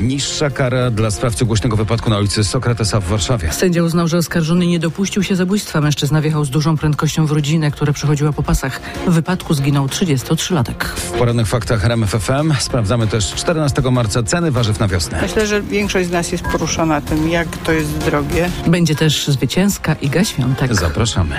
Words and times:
Niższa 0.00 0.50
kara 0.50 0.90
dla 0.90 1.10
sprawcy 1.10 1.44
głośnego 1.44 1.76
wypadku 1.76 2.10
na 2.10 2.18
ulicy 2.18 2.44
Sokratesa 2.44 3.00
w 3.00 3.04
Warszawie. 3.04 3.52
Sędzia 3.52 3.82
uznał, 3.82 4.08
że 4.08 4.18
oskarżony 4.18 4.66
nie 4.66 4.78
dopuścił 4.78 5.22
się 5.22 5.36
zabójstwa. 5.36 5.80
Mężczyzna 5.80 6.20
wjechał 6.20 6.44
z 6.44 6.50
dużą 6.50 6.76
prędkością 6.76 7.26
w 7.26 7.32
rodzinę, 7.32 7.70
która 7.70 7.92
przechodziła 7.92 8.32
po 8.32 8.42
pasach. 8.42 8.80
W 9.06 9.10
wypadku 9.10 9.54
zginął 9.54 9.86
33-latek. 9.86 10.84
W 10.84 11.10
porannych 11.10 11.46
faktach 11.46 11.84
RMFFM 11.84 12.54
sprawdzamy 12.58 13.06
też 13.06 13.34
14 13.34 13.82
marca 13.82 14.22
ceny 14.22 14.50
warzyw 14.50 14.80
na 14.80 14.88
wiosnę. 14.88 15.22
Myślę, 15.22 15.46
że 15.46 15.62
większość 15.62 16.08
z 16.08 16.10
nas 16.10 16.32
jest 16.32 16.44
poruszona 16.44 17.00
tym, 17.00 17.28
jak 17.28 17.48
to 17.56 17.72
jest 17.72 17.98
drogie. 17.98 18.50
Będzie 18.66 18.94
też 18.94 19.26
zwycięska 19.28 19.94
Iga 19.94 20.24
Świątek. 20.24 20.74
Zapraszamy. 20.74 21.36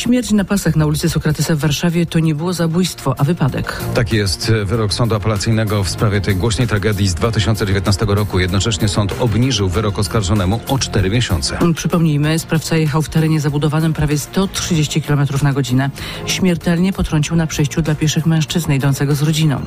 Śmierć 0.00 0.32
na 0.32 0.44
pasach 0.44 0.76
na 0.76 0.86
ulicy 0.86 1.10
Sokratesa 1.10 1.54
w 1.54 1.58
Warszawie 1.58 2.06
to 2.06 2.18
nie 2.18 2.34
było 2.34 2.52
zabójstwo, 2.52 3.14
a 3.18 3.24
wypadek. 3.24 3.80
Tak 3.94 4.12
jest 4.12 4.52
wyrok 4.64 4.94
sądu 4.94 5.14
apelacyjnego 5.14 5.84
w 5.84 5.88
sprawie 5.88 6.20
tej 6.20 6.36
głośnej 6.36 6.68
tragedii 6.68 7.08
z 7.08 7.14
2019 7.14 8.06
roku. 8.08 8.38
Jednocześnie 8.38 8.88
sąd 8.88 9.14
obniżył 9.20 9.68
wyrok 9.68 9.98
oskarżonemu 9.98 10.60
o 10.68 10.78
4 10.78 11.10
miesiące. 11.10 11.58
Przypomnijmy, 11.74 12.38
sprawca 12.38 12.76
jechał 12.76 13.02
w 13.02 13.08
terenie 13.08 13.40
zabudowanym 13.40 13.92
prawie 13.92 14.18
130 14.18 15.02
km 15.02 15.26
na 15.42 15.52
godzinę. 15.52 15.90
Śmiertelnie 16.26 16.92
potrącił 16.92 17.36
na 17.36 17.46
przejściu 17.46 17.82
dla 17.82 17.94
pieszych 17.94 18.26
mężczyznę 18.26 18.76
idącego 18.76 19.14
z 19.14 19.22
rodziną. 19.22 19.60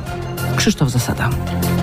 Krzysztof 0.55 0.89
Zasada. 0.89 1.30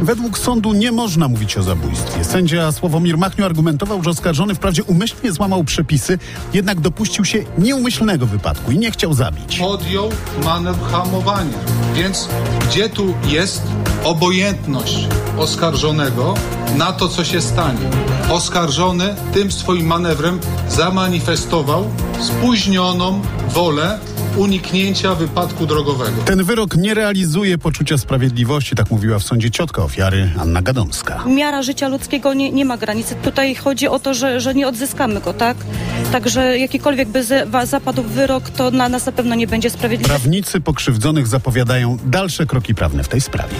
Według 0.03 0.39
sądu 0.39 0.73
nie 0.73 0.93
można 0.93 1.29
mówić 1.29 1.57
o 1.59 1.63
zabójstwie. 1.63 2.25
Sędzia 2.25 2.73
Sławomir 2.73 3.19
Machniu 3.19 3.45
argumentował, 3.45 4.03
że 4.03 4.11
oskarżony 4.11 4.55
wprawdzie 4.55 4.85
umyślnie 4.85 5.33
złamał 5.33 5.65
przepisy, 5.65 6.19
jednak 6.53 6.81
dopuścił 6.81 7.25
się 7.25 7.45
nieumyślnego 7.59 8.27
wypadku 8.27 8.73
i 8.73 8.79
nie 8.79 8.91
chciał 8.91 9.15
zabić. 9.15 9.59
podjął 9.59 10.09
manewr 10.45 10.91
hamowania. 10.91 11.59
Więc 11.95 12.29
gdzie 12.69 12.89
tu 12.89 13.15
jest 13.27 13.63
obojętność 14.05 15.09
oskarżonego 15.39 16.35
na 16.77 16.93
to, 16.93 17.09
co 17.09 17.25
się 17.25 17.41
stanie? 17.41 17.91
Oskarżony 18.31 19.15
tym 19.33 19.53
swoim 19.53 19.87
manewrem 19.87 20.41
zamanifestował 20.69 21.91
spóźnioną 22.21 23.23
wolę 23.49 23.99
uniknięcia 24.37 25.15
wypadku 25.15 25.67
drogowego. 25.67 26.23
Ten 26.25 26.45
wyrok 26.45 26.77
nie 26.77 26.95
realizuje 26.95 27.59
poczucia 27.59 27.99
sprawiedliwości, 27.99 28.75
tak 28.77 28.91
mówiła 28.91 29.19
w 29.19 29.23
sądzie 29.23 29.51
ciotka 29.51 29.83
ofiary 29.83 30.31
Anna 30.39 30.63
Gadomska. 30.63 31.25
miara 31.27 31.63
życia 31.63 31.89
ludzkiego 31.89 32.35
nie, 32.35 32.53
nie 32.53 32.65
ma 32.65 32.77
granicy. 32.77 33.15
Tutaj 33.23 33.55
chodzi 33.55 33.89
o 33.89 33.99
to, 33.99 34.15
że, 34.15 34.41
że 34.41 34.55
nie 34.55 34.69
odzyskamy 34.69 35.21
go, 35.21 35.33
tak? 35.35 35.57
Także 36.13 36.59
jakikolwiek 36.59 37.09
by 37.09 37.25
za- 37.25 37.67
zapadł 37.67 38.03
wyrok, 38.03 38.51
to 38.51 38.71
na 38.71 38.89
nas 38.89 39.07
na 39.07 39.13
pewno 39.13 39.35
nie 39.35 39.47
będzie 39.47 39.71
sprawiedliwy. 39.71 40.09
Prawnicy 40.09 40.61
pokrzywdzonych 40.61 41.27
zapowiadają 41.27 41.99
dalsze 42.05 42.47
kroki 42.47 42.75
prawne 42.75 43.05
w 43.05 43.09
tej 43.09 43.21
sprawie. 43.21 43.55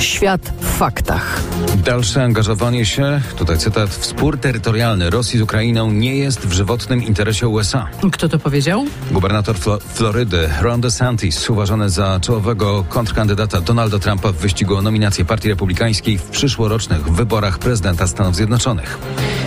Świat 0.00 0.52
w 0.60 0.66
faktach. 0.78 1.40
Dalsze 1.84 2.22
angażowanie 2.24 2.86
się, 2.86 3.20
tutaj 3.36 3.58
cytat, 3.58 3.90
w 3.90 4.06
spór 4.06 4.38
terytorialny 4.38 5.10
Rosji 5.10 5.38
z 5.38 5.42
Ukrainą 5.42 5.90
nie 5.90 6.16
jest 6.16 6.46
w 6.46 6.52
żywotnym 6.52 7.02
interesie 7.02 7.48
USA. 7.48 7.86
Kto 8.12 8.28
to 8.28 8.38
powiedział? 8.38 8.86
Gubernator 9.10 9.56
Flo- 9.56 9.78
Florydy 9.94 10.48
Ron 10.62 10.80
DeSantis, 10.80 11.50
uważany 11.50 11.90
za 11.90 12.20
czołowego 12.20 12.84
kontrkandydata 12.88 13.60
Donalda 13.60 13.98
Trumpa 13.98 14.32
w 14.32 14.36
wyścigu 14.36 14.76
o 14.76 14.82
nominację 14.82 15.24
Partii 15.24 15.48
Republikańskiej 15.48 16.18
w 16.18 16.22
przyszłorocznych 16.22 17.08
wyborach 17.12 17.58
prezydenta 17.58 18.06
Stanów 18.06 18.36
Zjednoczonych. 18.36 18.98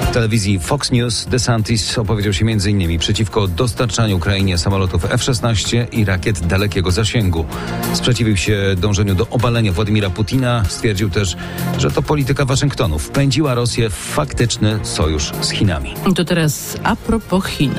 W 0.09 0.11
telewizji 0.11 0.59
Fox 0.59 0.91
News 0.91 1.25
DeSantis 1.25 1.97
opowiedział 1.97 2.33
się 2.33 2.45
m.in. 2.45 2.99
przeciwko 2.99 3.47
dostarczaniu 3.47 4.17
Ukrainie 4.17 4.57
samolotów 4.57 5.05
F-16 5.05 5.87
i 5.91 6.05
rakiet 6.05 6.47
dalekiego 6.47 6.91
zasięgu. 6.91 7.45
Sprzeciwił 7.93 8.37
się 8.37 8.57
dążeniu 8.77 9.15
do 9.15 9.27
obalenia 9.27 9.71
Władimira 9.71 10.09
Putina. 10.09 10.63
Stwierdził 10.69 11.09
też, 11.09 11.37
że 11.77 11.91
to 11.91 12.01
polityka 12.01 12.45
Waszyngtonu 12.45 12.99
wpędziła 12.99 13.53
Rosję 13.53 13.89
w 13.89 13.93
faktyczny 13.93 14.79
sojusz 14.83 15.31
z 15.41 15.49
Chinami. 15.49 15.93
To 16.15 16.25
teraz 16.25 16.77
a 16.83 16.95
propos 16.95 17.45
Chin. 17.45 17.73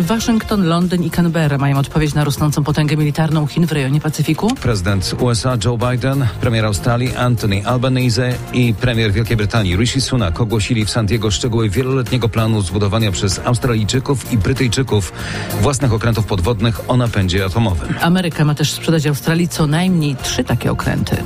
Waszyngton, 0.00 0.64
Londyn 0.66 1.02
i 1.02 1.10
Canberra 1.10 1.58
mają 1.58 1.78
odpowiedź 1.78 2.14
na 2.14 2.24
rosnącą 2.24 2.64
potęgę 2.64 2.96
militarną 2.96 3.46
Chin 3.46 3.66
w 3.66 3.72
rejonie 3.72 4.00
Pacyfiku. 4.00 4.54
Prezydent 4.54 5.14
USA 5.20 5.56
Joe 5.64 5.78
Biden, 5.78 6.26
premier 6.40 6.64
Australii 6.64 7.16
Anthony 7.16 7.66
Albanese 7.66 8.34
i 8.52 8.74
premier 8.74 9.12
Wielkiej 9.12 9.36
Brytanii 9.36 9.76
Rishi 9.76 10.00
Sunak 10.00 10.40
ogłosili 10.40 10.84
w 10.84 10.90
San 10.90 11.06
Diego 11.06 11.30
szczegóły 11.30 11.63
wieloletniego 11.70 12.28
planu 12.28 12.62
zbudowania 12.62 13.12
przez 13.12 13.40
Australijczyków 13.44 14.32
i 14.32 14.38
Brytyjczyków 14.38 15.12
własnych 15.62 15.92
okrętów 15.92 16.26
podwodnych 16.26 16.90
o 16.90 16.96
napędzie 16.96 17.44
atomowym. 17.44 17.94
Ameryka 18.00 18.44
ma 18.44 18.54
też 18.54 18.72
sprzedać 18.72 19.06
Australii 19.06 19.48
co 19.48 19.66
najmniej 19.66 20.16
trzy 20.16 20.44
takie 20.44 20.70
okręty. 20.70 21.16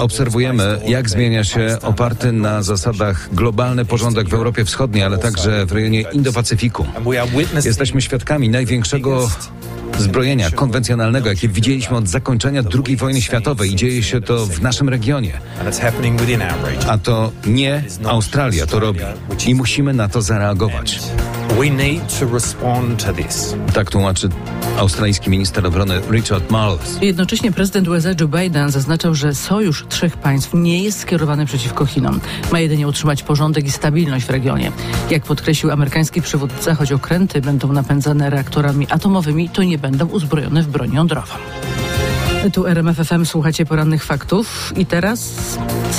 Obserwujemy, 0.00 0.80
jak 0.86 1.10
zmienia 1.10 1.44
się 1.44 1.78
oparty 1.82 2.32
na 2.32 2.62
zasadach 2.62 3.28
globalny 3.34 3.84
porządek 3.84 4.28
w 4.28 4.34
Europie 4.34 4.64
Wschodniej, 4.64 5.04
ale 5.04 5.18
także 5.18 5.66
w 5.66 5.72
rejonie 5.72 6.02
Indo-Pacyfiku. 6.02 6.84
Jesteśmy 7.64 8.02
świadkami 8.02 8.48
największego 8.48 9.28
zbrojenia 9.98 10.50
konwencjonalnego, 10.50 11.28
jakie 11.28 11.48
widzieliśmy 11.48 11.96
od 11.96 12.08
zakończenia 12.08 12.62
II 12.86 12.96
wojny 12.96 13.22
światowej 13.22 13.72
i 13.72 13.76
dzieje 13.76 14.02
się 14.02 14.20
to 14.20 14.46
w 14.46 14.62
naszym 14.62 14.88
regionie. 14.88 15.32
A 16.88 16.98
to 16.98 17.32
nie 17.46 17.84
Australia 18.04 18.66
to 18.66 18.80
robi 18.80 19.00
i 19.46 19.54
musimy 19.54 19.94
na 19.94 20.08
to 20.08 20.22
zareagować. 20.22 21.00
Tak 23.74 23.90
tłumaczy 23.90 24.28
australijski 24.78 25.30
minister 25.30 25.66
obrony 25.66 26.00
Richard 26.10 26.50
Marles. 26.50 26.98
Jednocześnie 27.02 27.52
prezydent 27.52 27.88
USA 27.88 28.08
Joe 28.20 28.28
Biden 28.28 28.70
zaznaczał, 28.70 29.14
że 29.14 29.34
sojusz 29.34 29.84
trzech 29.88 30.16
państw 30.16 30.50
nie 30.54 30.82
jest 30.82 31.00
skierowany 31.00 31.46
przeciwko 31.46 31.86
Chinom. 31.86 32.20
Ma 32.52 32.60
jedynie 32.60 32.88
utrzymać 32.88 33.22
porządek 33.22 33.66
i 33.66 33.70
stabilność 33.70 34.26
w 34.26 34.30
regionie. 34.30 34.72
Jak 35.10 35.22
podkreślił 35.22 35.72
amerykański 35.72 36.22
przywódca, 36.22 36.74
choć 36.74 36.92
okręty 36.92 37.40
będą 37.40 37.72
napędzane 37.72 38.30
reaktorami 38.30 38.86
atomowymi, 38.90 39.48
to 39.48 39.62
nie 39.62 39.78
będą 39.78 40.06
uzbrojone 40.06 40.62
w 40.62 40.68
broń 40.68 40.94
jądrową. 40.94 41.34
Tu 42.52 42.66
RMF 42.66 42.96
FM, 42.96 43.24
słuchacie 43.24 43.66
porannych 43.66 44.04
faktów 44.04 44.72
i 44.76 44.86
teraz 44.86 45.30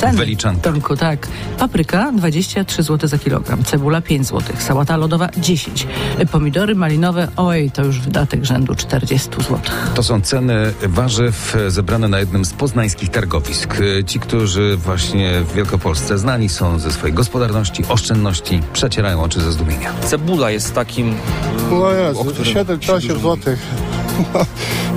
ceny. 0.00 0.18
Wyliczanki. 0.18 0.60
Tomku, 0.60 0.96
tak. 0.96 1.28
Papryka 1.58 2.12
23 2.12 2.82
zł 2.82 3.08
za 3.08 3.18
kilogram, 3.18 3.64
cebula 3.64 4.00
5 4.00 4.26
zł, 4.26 4.56
sałata 4.58 4.96
lodowa 4.96 5.28
10, 5.36 5.86
pomidory 6.32 6.74
malinowe, 6.74 7.28
oj, 7.36 7.70
to 7.70 7.84
już 7.84 8.00
wydatek 8.00 8.44
rzędu 8.44 8.74
40 8.74 9.28
zł. 9.30 9.58
To 9.94 10.02
są 10.02 10.20
ceny 10.20 10.72
warzyw 10.82 11.56
zebrane 11.68 12.08
na 12.08 12.18
jednym 12.18 12.44
z 12.44 12.52
poznańskich 12.52 13.08
targowisk. 13.08 13.76
Ci, 14.06 14.20
którzy 14.20 14.76
właśnie 14.76 15.40
w 15.40 15.52
Wielkopolsce 15.52 16.18
znani 16.18 16.48
są 16.48 16.78
ze 16.78 16.92
swojej 16.92 17.14
gospodarności, 17.14 17.84
oszczędności, 17.88 18.60
przecierają 18.72 19.22
oczy 19.22 19.40
ze 19.40 19.52
zdumienia. 19.52 19.92
Cebula 20.04 20.50
jest 20.50 20.74
takim. 20.74 21.14
No 21.70 21.84
o 21.84 21.92
Jezu, 21.92 22.24
którym 22.24 22.54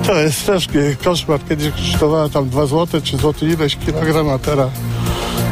7 0.04 0.06
czy 0.06 0.06
się 0.06 0.06
8 0.06 0.06
dużo 0.06 0.06
złotych. 0.06 0.06
To 0.06 0.14
jest 0.14 0.46
też 0.46 0.68
koszmar. 1.04 1.40
Kiedyś 1.48 1.70
kosztowała 1.70 2.28
tam 2.28 2.48
2 2.48 2.66
zł 2.66 3.00
czy 3.04 3.16
złoty 3.16 3.46
ileś 3.46 3.76
kilogram, 3.76 4.30
a 4.30 4.38
teraz 4.38 4.70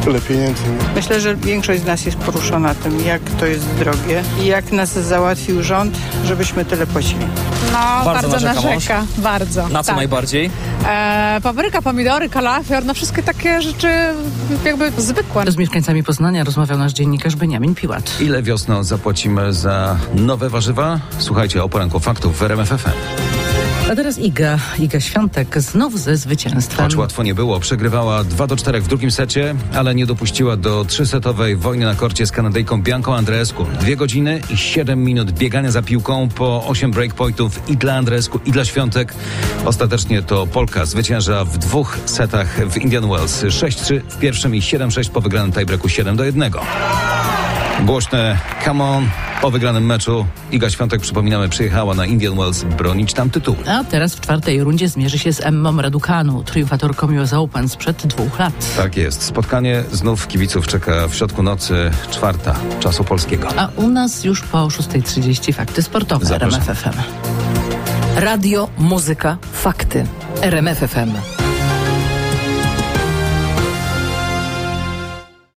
tyle 0.03 0.21
pieniędzy. 0.21 0.63
Myślę, 0.95 1.21
że 1.21 1.35
większość 1.35 1.81
z 1.81 1.85
nas 1.85 2.05
jest 2.05 2.17
poruszona 2.17 2.75
tym, 2.75 3.05
jak 3.05 3.21
to 3.39 3.45
jest 3.45 3.65
drogie 3.79 4.23
i 4.41 4.45
jak 4.45 4.71
nas 4.71 4.93
załatwił 4.93 5.63
rząd, 5.63 5.97
żebyśmy 6.25 6.65
tyle 6.65 6.87
płacili. 6.87 7.25
No, 7.73 8.05
Bardzo 8.05 8.29
bardzo, 8.29 8.45
narzeka. 8.45 9.05
Bardzo. 9.17 9.69
Na 9.69 9.83
co 9.83 9.87
tak. 9.87 9.95
najbardziej? 9.95 10.49
E, 10.87 11.39
papryka, 11.43 11.81
pomidory, 11.81 12.29
kalafior, 12.29 12.85
no 12.85 12.93
wszystkie 12.93 13.23
takie 13.23 13.61
rzeczy 13.61 13.87
jakby 14.65 14.91
zwykłe. 14.97 15.51
Z 15.51 15.57
mieszkańcami 15.57 16.03
Poznania 16.03 16.43
rozmawiał 16.43 16.77
nasz 16.77 16.93
dziennikarz 16.93 17.35
Beniamin 17.35 17.75
Piłat. 17.75 18.21
Ile 18.21 18.43
wiosną 18.43 18.83
zapłacimy 18.83 19.53
za 19.53 19.97
nowe 20.15 20.49
warzywa? 20.49 20.99
Słuchajcie 21.17 21.63
o 21.63 21.69
poranku 21.69 21.99
faktów 21.99 22.37
w 22.37 22.43
RMF 22.43 22.69
FM. 22.69 23.50
A 23.91 23.95
teraz 23.95 24.19
Iga, 24.19 24.59
Iga 24.79 24.99
Świątek 24.99 25.61
znów 25.61 25.99
ze 25.99 26.17
zwycięstwem. 26.17 26.85
Choć 26.85 26.95
łatwo 26.95 27.23
nie 27.23 27.35
było, 27.35 27.59
przegrywała 27.59 28.23
2 28.23 28.47
do 28.47 28.55
4 28.55 28.81
w 28.81 28.87
drugim 28.87 29.11
secie, 29.11 29.55
ale 29.75 29.95
nie 29.95 30.05
dopuściła 30.05 30.57
do 30.57 30.85
trzysetowej 30.85 31.55
wojny 31.55 31.85
na 31.85 31.95
korcie 31.95 32.25
z 32.25 32.31
Kanadyjką 32.31 32.81
Bianką 32.81 33.15
Andreescu. 33.15 33.65
Dwie 33.79 33.95
godziny 33.95 34.41
i 34.49 34.57
7 34.57 35.03
minut 35.03 35.31
biegania 35.31 35.71
za 35.71 35.81
piłką 35.81 36.29
po 36.29 36.67
8 36.67 36.91
breakpointów 36.91 37.69
i 37.69 37.77
dla 37.77 37.95
Andreescu 37.95 38.39
i 38.45 38.51
dla 38.51 38.65
Świątek. 38.65 39.13
Ostatecznie 39.65 40.21
to 40.21 40.47
Polka 40.47 40.85
zwycięża 40.85 41.45
w 41.45 41.57
dwóch 41.57 41.97
setach 42.05 42.69
w 42.69 42.77
Indian 42.77 43.09
Wells. 43.09 43.43
6-3 43.43 44.01
w 44.09 44.19
pierwszym 44.19 44.55
i 44.55 44.61
7-6 44.61 45.09
po 45.09 45.21
wygranym 45.21 45.51
tiebreaku 45.51 45.89
7 45.89 46.15
do 46.15 46.23
1. 46.23 46.51
Głośne 47.85 48.39
come 48.65 48.83
on 48.83 49.30
po 49.41 49.51
wygranym 49.51 49.85
meczu. 49.85 50.25
Iga 50.51 50.69
Świątek, 50.69 51.01
przypominamy, 51.01 51.49
przyjechała 51.49 51.93
na 51.93 52.05
Indian 52.05 52.35
Wells 52.37 52.63
bronić 52.63 53.13
tam 53.13 53.29
tytułu. 53.29 53.57
A 53.67 53.83
teraz 53.83 54.15
w 54.15 54.21
czwartej 54.21 54.63
rundzie 54.63 54.89
zmierzy 54.89 55.19
się 55.19 55.33
z 55.33 55.41
Emmą 55.41 55.81
Raducanu, 55.81 56.43
triumfatorką 56.43 57.19
US 57.21 57.33
Open 57.33 57.69
sprzed 57.69 58.07
dwóch 58.07 58.39
lat. 58.39 58.75
Tak 58.77 58.97
jest. 58.97 59.23
Spotkanie 59.23 59.83
znów 59.91 60.27
kibiców 60.27 60.67
czeka 60.67 61.07
w 61.07 61.15
środku 61.15 61.43
nocy 61.43 61.91
czwarta 62.11 62.55
czasu 62.79 63.03
polskiego. 63.03 63.47
A 63.57 63.69
u 63.75 63.89
nas 63.89 64.23
już 64.23 64.41
po 64.41 64.57
6.30 64.57 65.53
fakty 65.53 65.83
sportowe 65.83 66.25
Zapraszam. 66.25 66.61
RMF 66.61 66.79
FM. 66.79 66.99
Radio, 68.15 68.69
muzyka, 68.77 69.37
fakty. 69.53 70.05
RMF 70.41 70.77
FM. 70.77 71.40